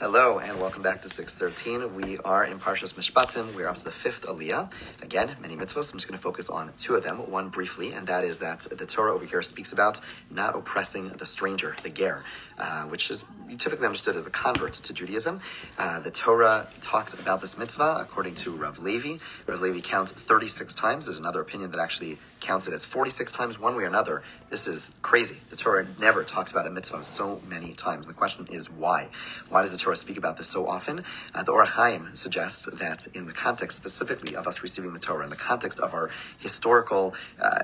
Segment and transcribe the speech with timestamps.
[0.00, 1.94] Hello and welcome back to 613.
[1.94, 3.54] We are in Parshas Mishpatim.
[3.54, 4.72] We're up to the fifth Aliyah.
[5.02, 5.92] Again, many mitzvahs.
[5.92, 7.18] I'm just going to focus on two of them.
[7.30, 10.00] One briefly, and that is that the Torah over here speaks about
[10.30, 12.24] not oppressing the stranger, the ger,
[12.56, 13.26] uh, which is
[13.58, 15.40] typically understood as the convert to Judaism.
[15.78, 19.18] Uh, the Torah talks about this mitzvah according to Rav Levi.
[19.46, 21.06] Rav Levi counts 36 times.
[21.06, 24.22] There's another opinion that actually counts it as 46 times, one way or another.
[24.48, 25.40] This is crazy.
[25.50, 28.06] The Torah never talks about a mitzvah so many times.
[28.06, 29.10] The question is why?
[29.50, 31.04] Why does the Torah speak about this so often?
[31.34, 35.24] Uh, the Or HaChaim suggests that in the context specifically of us receiving the Torah,
[35.24, 37.58] in the context of our historical, uh,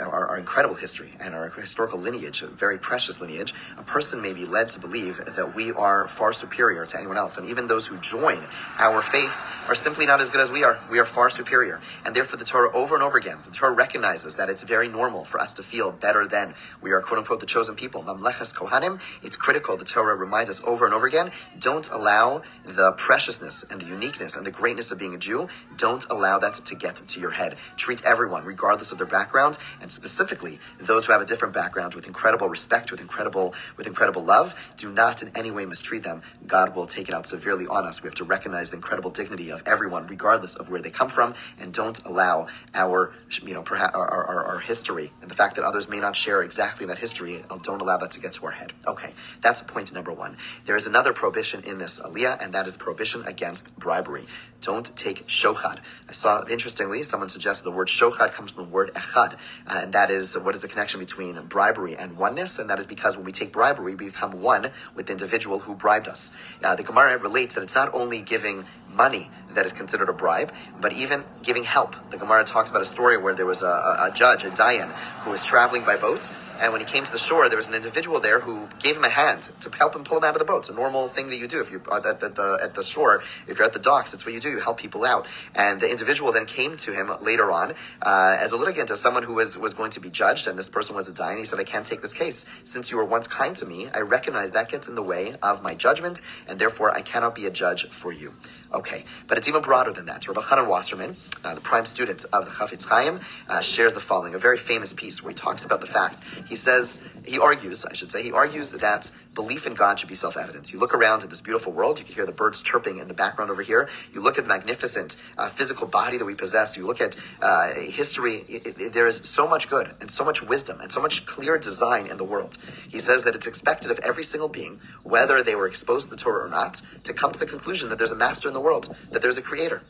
[0.00, 4.32] our, our incredible history and our historical lineage, a very precious lineage, a person may
[4.32, 7.36] be led to believe that we are far superior to anyone else.
[7.36, 8.46] And even those who join
[8.78, 10.78] our faith are simply not as good as we are.
[10.90, 11.80] We are far superior.
[12.04, 15.24] And therefore, the Torah over and over again, the Torah recognizes that it's very normal
[15.24, 18.02] for us to feel better than we are, quote unquote, the chosen people.
[18.02, 19.76] Kohanim, it's critical.
[19.76, 24.36] The Torah reminds us over and over again don't allow the preciousness and the uniqueness
[24.36, 27.56] and the greatness of being a Jew, don't allow that to get to your head.
[27.76, 32.06] Treat everyone, regardless of their background, and specifically those who have a different background, with
[32.06, 34.72] incredible respect, with incredible, with incredible love.
[34.76, 36.22] Do not in any way mistreat them.
[36.46, 38.02] God will take it out severely on us.
[38.02, 41.34] We have to recognize the incredible dignity of everyone, regardless of where they come from,
[41.60, 45.64] and don't allow our, you know, perhaps our, our, our history and the fact that
[45.64, 47.42] others may not share exactly that history.
[47.62, 48.72] Don't allow that to get to our head.
[48.86, 50.36] Okay, that's point number one.
[50.64, 54.26] There is another prohibition in this aliyah, and that is prohibition against bribery.
[54.60, 55.80] Don't take shochad.
[56.08, 59.32] I saw, interestingly, someone suggested the word shochad comes from the word echad,
[59.66, 62.86] uh, and that is what is the connection between bribery and oneness, and that is
[62.86, 66.32] because when we take bribery, we become one with the individual who bribed us.
[66.62, 70.52] Uh, the Gemara relates that it's not only giving money that is considered a bribe,
[70.80, 71.96] but even giving help.
[72.10, 74.92] The Gemara talks about a story where there was a, a, a judge, a dayan,
[75.22, 77.74] who was traveling by boat, and when he came to the shore, there was an
[77.74, 80.44] individual there who gave him a hand to help him pull him out of the
[80.44, 80.60] boat.
[80.60, 82.82] It's a normal thing that you do if you're at the, at the, at the
[82.82, 84.50] shore, if you're at the docks, that's what you do.
[84.50, 85.26] You help people out.
[85.54, 89.22] And the individual then came to him later on uh, as a litigant, as someone
[89.22, 91.38] who was, was going to be judged, and this person was a dayan.
[91.38, 92.46] He said, I can't take this case.
[92.64, 95.62] Since you were once kind to me, I recognize that gets in the way of
[95.62, 98.34] my judgment, and therefore I cannot be a judge for you.
[98.76, 100.28] Okay, but it's even broader than that.
[100.28, 104.34] Rabbi Elchonon Wasserman, uh, the prime student of the Chafetz Chaim, uh, shares the following,
[104.34, 106.22] a very famous piece where he talks about the fact.
[106.46, 110.16] He says, he argues, I should say, he argues that belief in God should be
[110.16, 110.72] self-evident.
[110.72, 113.14] You look around at this beautiful world, you can hear the birds chirping in the
[113.14, 113.88] background over here.
[114.12, 116.76] You look at the magnificent uh, physical body that we possess.
[116.76, 118.44] You look at uh, history.
[118.48, 121.58] It, it, there is so much good and so much wisdom and so much clear
[121.58, 122.56] design in the world.
[122.88, 126.20] He says that it's expected of every single being, whether they were exposed to the
[126.20, 128.96] Torah or not, to come to the conclusion that there's a master in the world,
[129.12, 129.82] that there's a creator.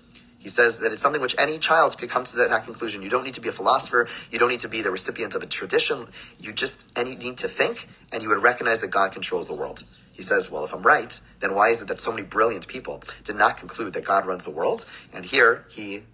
[0.47, 3.03] He says that it's something which any child could come to that, conclusion.
[3.03, 4.07] You don't need to be a philosopher.
[4.31, 6.07] You don't need to be the recipient of a tradition.
[6.39, 9.55] You just and you need to think, and you would recognize that God controls the
[9.55, 9.83] world.
[10.12, 13.03] He says, well, if I'm right, then why is it that so many brilliant people
[13.25, 14.87] did not conclude that God runs the world?
[15.12, 16.05] And here he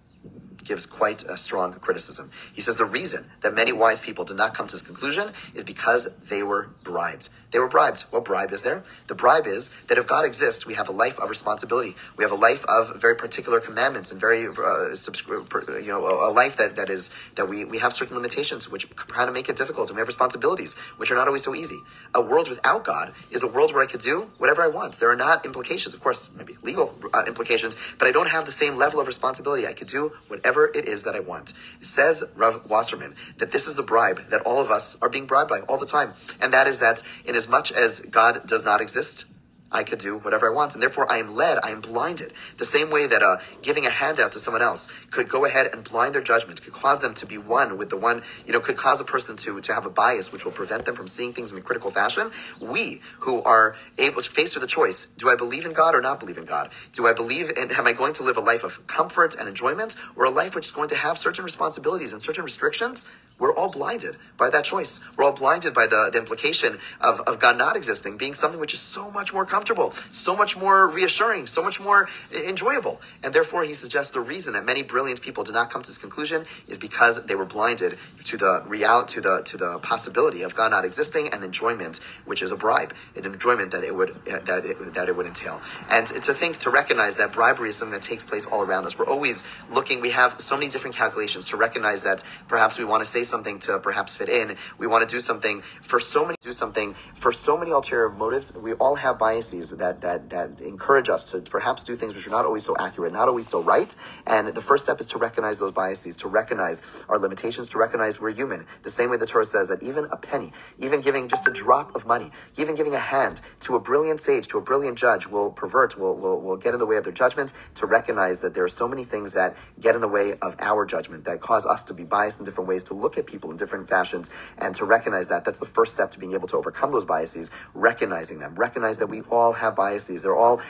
[0.63, 2.31] gives quite a strong criticism.
[2.53, 5.63] He says the reason that many wise people did not come to this conclusion is
[5.63, 7.29] because they were bribed.
[7.53, 8.01] They were bribed.
[8.09, 8.81] What bribe is there?
[9.05, 11.95] The bribe is that if God exists, we have a life of responsibility.
[12.17, 16.57] We have a life of very particular commandments and very, uh, you know, a, life
[16.57, 19.89] that, that is, that we, we have certain limitations which kind of make it difficult
[19.89, 21.79] and we have responsibilities which are not always so easy.
[22.15, 24.99] A world without God is a world where I could do whatever I want.
[24.99, 28.51] There are not implications, of course, maybe legal uh, implications, but I don't have the
[28.51, 29.67] same level of responsibility.
[29.67, 31.53] I could do whatever it is that I want.
[31.81, 35.49] Says Rav Wasserman that this is the bribe that all of us are being bribed
[35.49, 36.13] by all the time.
[36.39, 39.32] And that is that in as much as God does not exist,
[39.73, 40.73] I could do whatever I want.
[40.73, 42.33] And therefore, I am led, I am blinded.
[42.57, 45.83] The same way that uh, giving a handout to someone else could go ahead and
[45.83, 48.77] blind their judgment, could cause them to be one with the one, you know, could
[48.77, 51.51] cause a person to, to have a bias which will prevent them from seeing things
[51.51, 52.31] in a critical fashion.
[52.59, 56.01] We, who are able to face with a choice, do I believe in God or
[56.01, 56.69] not believe in God?
[56.91, 59.95] Do I believe in, am I going to live a life of comfort and enjoyment
[60.15, 63.09] or a life which is going to have certain responsibilities and certain restrictions?
[63.39, 65.01] We're all blinded by that choice.
[65.17, 68.73] We're all blinded by the, the implication of, of God not existing being something which
[68.73, 73.01] is so much more comfortable, so much more reassuring, so much more enjoyable.
[73.23, 75.97] And therefore, he suggests the reason that many brilliant people did not come to this
[75.97, 80.55] conclusion is because they were blinded to the reality, to the to the possibility of
[80.55, 84.39] God not existing and enjoyment, which is a bribe, an enjoyment that it would eh,
[84.45, 85.59] that it, that it would entail.
[85.89, 88.97] And to think to recognize that bribery is something that takes place all around us.
[88.97, 90.01] We're always looking.
[90.01, 93.29] We have so many different calculations to recognize that perhaps we want to say say
[93.29, 94.55] something to perhaps fit in.
[94.77, 98.53] We want to do something for so many do something for so many ulterior motives.
[98.55, 102.31] We all have biases that that that encourage us to perhaps do things which are
[102.31, 103.95] not always so accurate, not always so right.
[104.27, 108.19] And the first step is to recognize those biases, to recognize our limitations, to recognize
[108.19, 108.65] we're human.
[108.83, 111.95] The same way the Torah says that even a penny, even giving just a drop
[111.95, 115.51] of money, even giving a hand to a brilliant sage, to a brilliant judge, will
[115.51, 117.53] pervert, will will, will get in the way of their judgments.
[117.75, 120.85] To recognize that there are so many things that get in the way of our
[120.85, 123.57] judgment, that cause us to be biased in different ways, to look at people in
[123.57, 125.45] different fashions, and to recognize that.
[125.45, 128.55] That's the first step to being able to overcome those biases, recognizing them.
[128.55, 130.23] Recognize that we all have biases.
[130.23, 130.61] They're all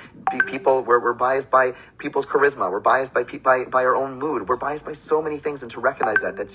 [0.47, 2.69] people, we're, we're biased by people's charisma.
[2.69, 4.49] We're biased by, by, by our own mood.
[4.49, 6.51] We're biased by so many things, and to recognize that, that's